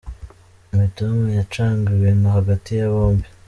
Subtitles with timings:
[0.73, 3.27] Imitoma yacaga ibintu hagati ya bombi.